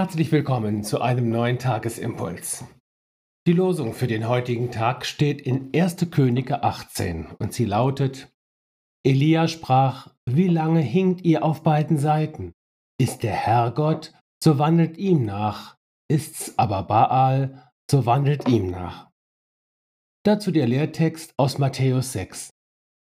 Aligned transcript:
Herzlich 0.00 0.32
willkommen 0.32 0.82
zu 0.82 1.02
einem 1.02 1.28
neuen 1.28 1.58
Tagesimpuls. 1.58 2.64
Die 3.46 3.52
Losung 3.52 3.92
für 3.92 4.06
den 4.06 4.26
heutigen 4.26 4.70
Tag 4.70 5.04
steht 5.04 5.42
in 5.42 5.68
1. 5.76 6.10
Könige 6.10 6.62
18 6.62 7.26
und 7.38 7.52
sie 7.52 7.66
lautet: 7.66 8.32
Elia 9.04 9.46
sprach: 9.46 10.08
Wie 10.24 10.48
lange 10.48 10.80
hinkt 10.80 11.26
ihr 11.26 11.44
auf 11.44 11.62
beiden 11.62 11.98
Seiten? 11.98 12.54
Ist 12.98 13.22
der 13.24 13.34
Herr 13.34 13.72
Gott, 13.72 14.14
so 14.42 14.58
wandelt 14.58 14.96
ihm 14.96 15.26
nach, 15.26 15.76
ist's 16.10 16.56
aber 16.56 16.84
Baal, 16.84 17.70
so 17.90 18.06
wandelt 18.06 18.48
ihm 18.48 18.70
nach. 18.70 19.10
Dazu 20.24 20.50
der 20.50 20.66
Lehrtext 20.66 21.34
aus 21.36 21.58
Matthäus 21.58 22.12
6. 22.12 22.48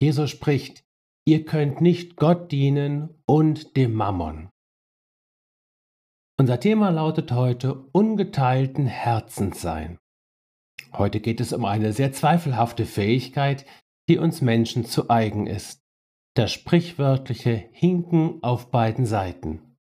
Jesus 0.02 0.32
spricht: 0.32 0.84
Ihr 1.28 1.46
könnt 1.46 1.79
nicht 1.79 2.16
Gott 2.16 2.52
dienen 2.52 3.21
und 3.28 3.78
dem 3.78 3.93
Mammon. 3.93 4.50
Unser 6.39 6.59
Thema 6.59 6.89
lautet 6.89 7.32
heute 7.32 7.73
ungeteilten 7.93 8.86
Herzens 8.86 9.59
sein. 9.59 9.97
Heute 10.93 11.19
geht 11.19 11.41
es 11.41 11.51
um 11.51 11.65
eine 11.65 11.93
sehr 11.93 12.13
zweifelhafte 12.13 12.86
Fähigkeit, 12.86 13.65
die 14.07 14.19
uns 14.19 14.41
Menschen 14.41 14.86
zu 14.86 15.10
eigen 15.10 15.47
ist. 15.47 15.82
Das 16.36 16.54
sprichwörtliche 16.54 17.65
Hinken 17.71 18.43
auf 18.43 18.69
beiden 18.69 19.07
Seiten. 19.07 19.77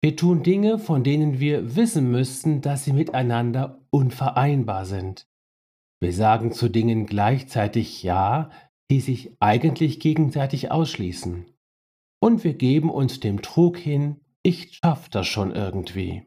Wir 0.00 0.14
tun 0.14 0.44
Dinge, 0.44 0.78
von 0.78 1.02
denen 1.02 1.40
wir 1.40 1.74
wissen 1.74 2.12
müssten, 2.12 2.60
dass 2.60 2.84
sie 2.84 2.92
miteinander 2.92 3.84
unvereinbar 3.90 4.84
sind. 4.84 5.26
Wir 6.00 6.12
sagen 6.12 6.52
zu 6.52 6.68
Dingen 6.68 7.06
gleichzeitig 7.06 8.04
Ja, 8.04 8.50
die 8.88 9.00
sich 9.00 9.36
eigentlich 9.40 9.98
gegenseitig 9.98 10.70
ausschließen. 10.70 11.46
Und 12.20 12.44
wir 12.44 12.54
geben 12.54 12.88
uns 12.88 13.18
dem 13.18 13.42
Trug 13.42 13.76
hin, 13.76 14.20
ich 14.46 14.76
schaff 14.76 15.08
das 15.08 15.26
schon 15.26 15.50
irgendwie. 15.50 16.22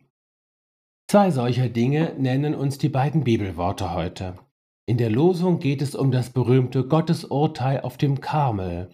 Zwei 1.09 1.31
solcher 1.31 1.69
Dinge 1.69 2.15
nennen 2.17 2.53
uns 2.53 2.77
die 2.77 2.89
beiden 2.89 3.23
Bibelworte 3.23 3.93
heute. 3.93 4.37
In 4.85 4.97
der 4.97 5.09
Losung 5.09 5.59
geht 5.59 5.81
es 5.81 5.95
um 5.95 6.11
das 6.11 6.31
berühmte 6.31 6.85
Gottesurteil 6.85 7.79
auf 7.79 7.95
dem 7.95 8.19
Karmel. 8.19 8.89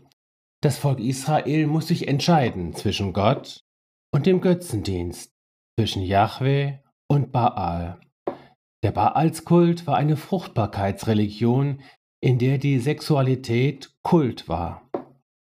Das 0.62 0.78
Volk 0.78 1.00
Israel 1.00 1.66
muss 1.66 1.88
sich 1.88 2.08
entscheiden 2.08 2.76
zwischen 2.76 3.14
Gott 3.14 3.62
und 4.14 4.28
dem 4.28 4.42
Götzendienst, 4.42 5.34
zwischen 5.80 6.04
Yahweh 6.04 6.78
und 7.08 7.32
Baal. 7.32 8.00
Der 8.84 8.92
Baalskult 8.92 9.88
war 9.88 9.98
eine 9.98 10.18
Fruchtbarkeitsreligion, 10.18 11.82
in 12.22 12.38
der 12.38 12.60
die 12.60 12.78
Sexualität 12.78 13.92
Kult 14.04 14.48
war. 14.48 14.85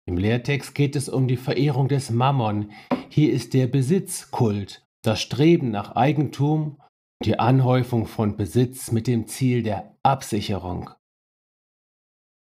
Im 0.09 0.17
Lehrtext 0.17 0.73
geht 0.73 0.95
es 0.95 1.07
um 1.07 1.27
die 1.27 1.37
Verehrung 1.37 1.87
des 1.87 2.09
Mammon, 2.09 2.71
hier 3.09 3.31
ist 3.31 3.53
der 3.53 3.67
Besitzkult, 3.67 4.83
das 5.03 5.21
Streben 5.21 5.69
nach 5.69 5.95
Eigentum, 5.95 6.81
die 7.23 7.37
Anhäufung 7.37 8.07
von 8.07 8.35
Besitz 8.35 8.91
mit 8.91 9.05
dem 9.05 9.27
Ziel 9.27 9.61
der 9.61 9.95
Absicherung. 10.01 10.89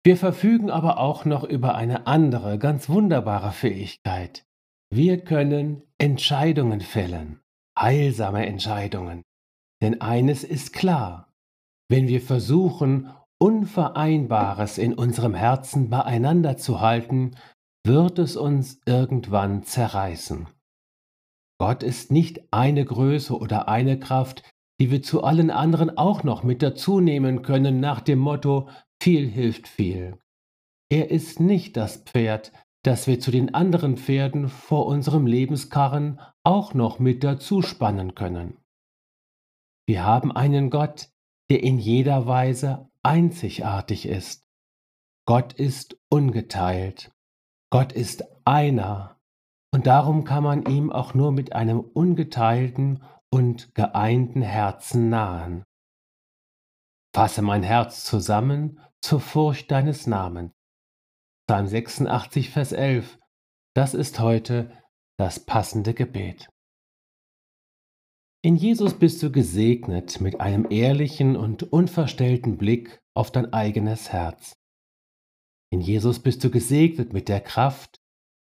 Wir 0.03 0.17
verfügen 0.17 0.71
aber 0.71 0.97
auch 0.97 1.25
noch 1.25 1.43
über 1.43 1.75
eine 1.75 2.07
andere, 2.07 2.57
ganz 2.57 2.89
wunderbare 2.89 3.51
Fähigkeit. 3.51 4.47
Wir 4.91 5.23
können 5.23 5.83
Entscheidungen 5.99 6.81
fällen, 6.81 7.39
heilsame 7.77 8.47
Entscheidungen. 8.47 9.21
Denn 9.79 10.01
eines 10.01 10.43
ist 10.43 10.73
klar, 10.73 11.31
wenn 11.87 12.07
wir 12.07 12.19
versuchen, 12.19 13.11
Unvereinbares 13.39 14.77
in 14.79 14.93
unserem 14.95 15.33
Herzen 15.33 15.89
beieinander 15.89 16.57
zu 16.57 16.81
halten, 16.81 17.37
wird 17.85 18.19
es 18.19 18.35
uns 18.35 18.81
irgendwann 18.85 19.63
zerreißen. 19.63 20.47
Gott 21.59 21.83
ist 21.83 22.11
nicht 22.11 22.53
eine 22.53 22.85
Größe 22.85 23.37
oder 23.37 23.67
eine 23.67 23.99
Kraft, 23.99 24.43
die 24.79 24.91
wir 24.91 25.01
zu 25.01 25.23
allen 25.23 25.51
anderen 25.51 25.97
auch 25.97 26.23
noch 26.23 26.43
mit 26.43 26.61
dazu 26.61 26.99
nehmen 27.01 27.41
können 27.41 27.79
nach 27.79 27.99
dem 27.99 28.19
Motto 28.19 28.69
viel 29.01 29.27
hilft 29.27 29.67
viel. 29.67 30.17
Er 30.89 31.11
ist 31.11 31.39
nicht 31.39 31.77
das 31.77 31.97
Pferd, 31.97 32.51
das 32.83 33.07
wir 33.07 33.19
zu 33.19 33.31
den 33.31 33.53
anderen 33.53 33.97
Pferden 33.97 34.47
vor 34.47 34.85
unserem 34.85 35.27
Lebenskarren 35.27 36.19
auch 36.43 36.73
noch 36.73 36.99
mit 36.99 37.23
dazu 37.23 37.61
spannen 37.61 38.15
können. 38.15 38.57
Wir 39.85 40.05
haben 40.05 40.31
einen 40.31 40.69
Gott, 40.69 41.09
der 41.49 41.63
in 41.63 41.77
jeder 41.77 42.25
Weise 42.25 42.89
einzigartig 43.03 44.07
ist. 44.07 44.47
Gott 45.25 45.53
ist 45.53 45.97
ungeteilt. 46.09 47.11
Gott 47.71 47.91
ist 47.91 48.23
einer 48.45 49.19
und 49.71 49.85
darum 49.85 50.23
kann 50.23 50.43
man 50.43 50.65
ihm 50.65 50.91
auch 50.91 51.13
nur 51.13 51.31
mit 51.31 51.53
einem 51.53 51.79
ungeteilten 51.79 53.03
und 53.29 53.75
geeinten 53.75 54.41
Herzen 54.41 55.09
nahen. 55.09 55.63
Fasse 57.15 57.41
mein 57.41 57.63
Herz 57.63 58.03
zusammen 58.03 58.79
zur 59.01 59.19
Furcht 59.19 59.69
deines 59.71 60.07
Namens. 60.07 60.51
Psalm 61.47 61.67
86, 61.67 62.49
Vers 62.49 62.71
11. 62.71 63.19
Das 63.75 63.93
ist 63.93 64.19
heute 64.19 64.71
das 65.17 65.39
passende 65.39 65.93
Gebet. 65.93 66.49
In 68.41 68.55
Jesus 68.55 68.97
bist 68.97 69.21
du 69.21 69.31
gesegnet 69.31 70.21
mit 70.21 70.39
einem 70.39 70.67
ehrlichen 70.69 71.35
und 71.35 71.63
unverstellten 71.73 72.57
Blick 72.57 72.99
auf 73.13 73.31
dein 73.31 73.51
eigenes 73.51 74.13
Herz. 74.13 74.58
In 75.71 75.81
Jesus 75.81 76.19
bist 76.19 76.43
du 76.43 76.49
gesegnet 76.49 77.13
mit 77.13 77.29
der 77.29 77.41
Kraft, 77.41 78.01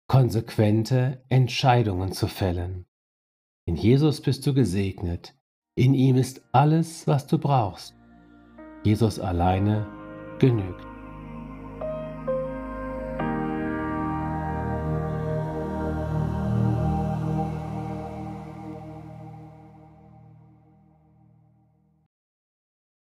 konsequente 0.08 1.24
Entscheidungen 1.30 2.12
zu 2.12 2.28
fällen. 2.28 2.86
In 3.66 3.76
Jesus 3.76 4.22
bist 4.22 4.46
du 4.46 4.53
gesegnet. 4.53 5.34
In 5.76 5.94
ihm 5.94 6.18
ist 6.18 6.42
alles, 6.52 7.08
was 7.08 7.26
du 7.28 7.38
brauchst. 7.38 7.96
Jesus 8.84 9.20
alleine 9.20 9.88
genügt. 10.40 10.84